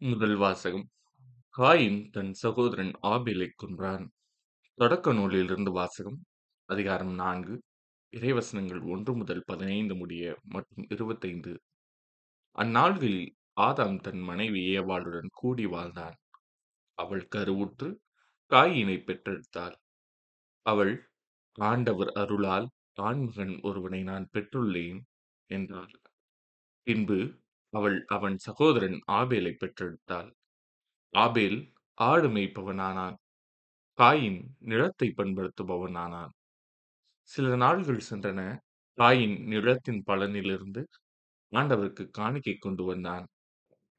[0.00, 0.88] முதல் வாசகம்
[1.58, 4.04] காயின் தன் சகோதரன் ஆபேலைக் கொன்றான்.
[4.74, 6.18] தொடக்க நூலிலிருந்து வாசகம்
[6.68, 7.54] அதிகாரம் நான்கு
[8.12, 11.52] இறைவசனங்கள் ஒன்று முதல் பதினைந்து முடிய மற்றும் இருபத்தைந்து
[12.58, 13.30] அந்நாள்களில்
[13.60, 16.16] ஆதாம் தன் மனைவி ஏவாளுடன் கூடி வாழ்ந்தான்.
[16.98, 17.88] அவள் கருவுற்று
[18.50, 19.76] காயினை பெற்றெடுத்தாள்.
[20.66, 20.94] அவள்
[21.58, 22.68] ஆண்டவர் அருளால்
[23.00, 25.00] ஆண்மகன் ஒருவனை நான் பெற்றுள்ளேன்
[25.50, 25.94] என்றாள்.
[26.86, 27.18] பின்பு
[27.72, 30.30] அவள் அவன் சகோதரன் ஆபேலைப் பெற்றெடுத்தாள்.
[31.12, 33.16] ஆபேல் ஆடு மேய்ப்பவனானான்.
[33.98, 36.30] காயின் நிலத்தை பண்படுத்துபவனானான்.
[37.28, 38.58] சில நாள்கள் சென்றன.
[38.98, 40.86] காயின் நிலத்தின் பலனிலிருந்து
[41.52, 43.26] ஆண்டவருக்கு காணிக்கை கொண்டு வந்தான்.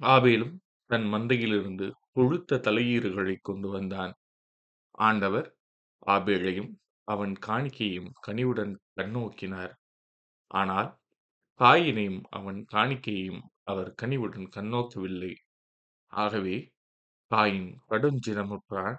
[0.00, 4.14] ஆபேலும் தன் மந்தையிலிருந்து கொழுத்த தலையீறுகளைக் கொண்டு வந்தான்.
[4.90, 5.56] ஆண்டவர்
[6.06, 6.72] ஆபேலையும்
[7.04, 9.72] அவன் காணிக்கையும் கனிவுடன் கண்ணோக்கினார்.
[10.46, 10.98] ஆனால்
[11.60, 15.32] காயினையும் அவன் காணிக்கையையும் அவர் கனிவுடன் கண்ணோக்கவில்லை.
[16.12, 16.56] ஆகவே
[17.30, 18.96] தாயின் கடுஞ்சினமுற்றான்.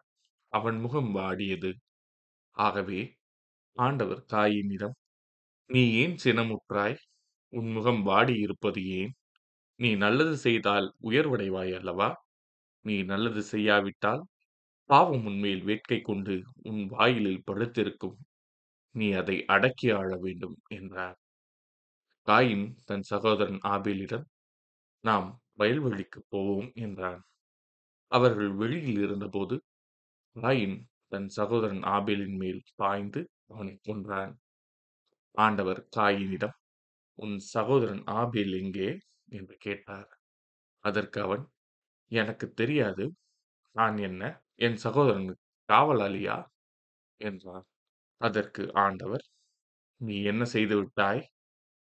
[0.54, 1.72] அவன் முகம் வாடியது.
[2.58, 3.02] ஆகவே
[3.78, 4.96] ஆண்டவர் தாயினிடம்,
[5.70, 6.98] நீ ஏன் சினமுற்றாய்?
[7.54, 9.14] உன் முகம் வாடியிருப்பது ஏன்?
[9.80, 12.10] நீ நல்லது செய்தால் உயர்வடைவாய் அல்லவா?
[12.86, 14.24] நீ நல்லது செய்யாவிட்டால்
[14.90, 18.18] பாவம் உன்மேல் வேட்கை கொண்டு உன் வாயிலில் படுத்திருக்கும்.
[18.96, 21.18] நீ அதை அடக்கி ஆள வேண்டும் என்றார்.
[22.28, 24.26] காயின் தன் சகோதரன் ஆபேலிடம்
[25.04, 25.28] நாம்
[25.60, 27.22] வயல்வெளிக்குப் போவோம் என்றான்.
[28.12, 29.56] அவர்கள் வெளியில் இருந்தபோது
[30.36, 34.34] காயின் தன் சகோதரன் ஆபேலின் மேல் பாய்ந்து அவனைக் கொன்றான்.
[35.36, 36.56] ஆண்டவர் காயினிடம்
[37.20, 38.90] உன் சகோதரன் ஆபேல் எங்கே?
[39.32, 40.10] என்று கேட்டார்.
[40.84, 41.44] அதற்கு அவன்
[42.12, 43.06] எனக்குத் தெரியாது.
[43.76, 44.24] நான் என்ன
[44.62, 46.38] என் சகோதரனுக்கு காவலாளியா?
[47.22, 47.66] என்றான்.
[48.22, 49.26] அதற்கு ஆண்டவர்
[50.02, 51.24] நீ என்ன செய்துவிட்டாய்?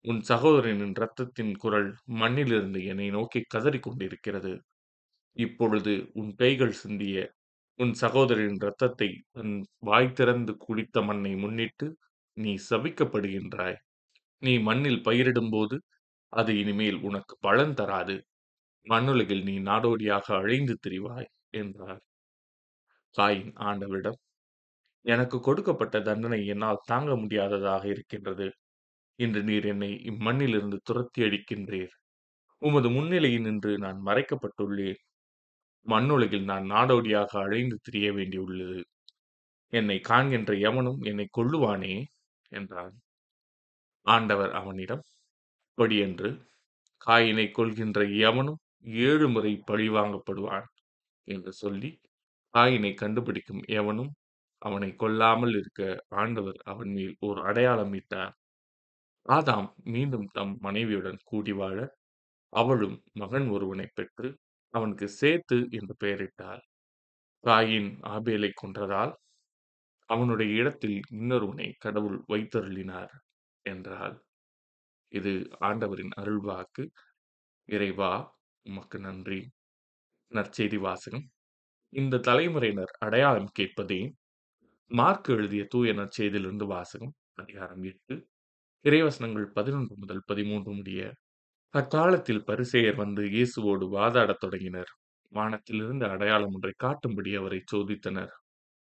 [0.06, 4.54] உன் சகோதரனின் இரத்தத்தின் குரல் மண்ணிலிருந்து என்னை நோக்கி கதறிக் கொண்டிருக்கிறது.
[5.38, 7.18] இப்பொழுது உன் கைகள் சிந்திய
[7.80, 11.88] உன் சகோதரின் இரத்தத்தை உன் வாய் திறந்து குடித்த மண்ணை முன்னிட்டு
[12.38, 13.78] நீ சபிக்கப்படுகின்றாய்.
[14.42, 15.78] நீ மண்ணில் பயிரிடும்போது
[16.34, 18.18] அது இனிமேல் உனக்கு பலன் தராது.
[18.88, 22.02] மண்ணுலகில் நீ நாடோடியாக அழிந்து திரிவாய் என்றார்.
[23.16, 24.18] காயின் ஆண்டவரிடம்
[25.06, 28.48] எனக்கு கொடுக்கப்பட்ட தண்டனை என்னால் தாங்க முடியாததாக இருக்கின்றது.
[29.24, 31.94] இன்று நீர் என்னை இம்மண்ணிலிருந்து துரத்தி அடிக்கின்றீர்.
[32.62, 35.00] உமது முன்னிலையில் நின்று நான் மறைக்கப்பட்டுள்ளேன்.
[35.86, 38.82] மண்ணுலகில் நான் நாடோடியாக அழைந்து திரிய வேண்டியுள்ளது.
[39.74, 41.96] என்னை காண்கின்ற எவனும் என்னை கொள்ளுவானே
[42.52, 42.96] என்றான்.
[44.08, 45.04] ஆண்டவர் அவனிடம்
[45.78, 46.30] படியென்று
[47.02, 48.60] காயினை கொள்கின்ற எவனும்
[49.08, 50.68] ஏழு முறை பழிவாங்கப்படுவான்
[51.28, 51.90] என்று சொல்லி
[52.54, 54.12] காயினை கண்டுபிடிக்கும் எவனும்
[54.62, 55.82] அவனை கொல்லாமல் இருக்க
[56.16, 58.34] ஆண்டவர் அவன் மேல் ஓர் அடையாளம் இட்டார்.
[59.26, 61.78] ஆதாம் மீண்டும் தம் மனைவியுடன் கூடி வாழ
[62.54, 64.30] அவளும் மகன் ஒருவனைப் பெற்று
[64.74, 66.62] அவனுக்கு சேத்து என்று பெயரிட்டாள்.
[67.44, 69.14] காயின் ஆபேலைக் கொன்றதால்
[70.10, 73.14] அவனுடைய இடத்தில் இன்னொருவனை கடவுள் வைத்தருளினார்
[73.66, 74.16] என்றாள்.
[75.12, 76.86] இது ஆண்டவரின் அருள்வாக்கு.
[77.70, 78.14] இறைவா
[78.66, 79.42] உமக்கு நன்றி.
[80.32, 81.26] நற்செய்தி வாசகம்
[81.94, 84.02] இந்த தலைமுறையினர் அடையாளம் கேட்பதே
[84.92, 88.16] மார்க் எழுதிய தூய நற்செய்தியிலிருந்து வாசகம் அதிகாரம் எட்டு
[88.86, 91.02] இறைவசனங்கள் பதினொன்று முதல் பதிமூன்று முடிய
[91.74, 94.92] அக்காலத்தில் பரிசெயர் வந்து இயேசுவோடு வாதாடத் தொடங்கினர்.
[95.32, 98.34] வானத்திலிருந்து அடையாளம் ஒன்றை காட்டும்படி அவரை சோதித்தனர்.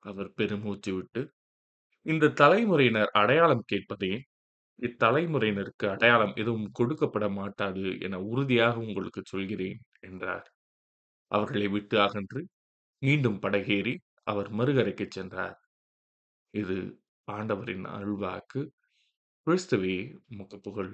[0.06, 1.22] அவர் பெருமூச்சு விட்டு
[2.06, 4.14] இந்த தலைமுறையினர் அடையாளம் கேட்பதே
[4.80, 10.48] இத்தலைமுறையினருக்கு அடையாளம் எதுவும் கொடுக்கப்பட மாட்டாது என உறுதியாக உங்களுக்கு சொல்கிறேன் என்றார்.
[11.32, 12.42] அவர்களை விட்டு அகன்று
[13.02, 15.58] மீண்டும் படகேறி அவர் மறுகரைக்குச் சென்றார்.
[16.54, 16.78] இது
[17.28, 18.62] ஆண்டவரின் அருள்வாக்கு.
[19.47, 20.93] கிறிஸ்துவே உமக்கு புகழ்.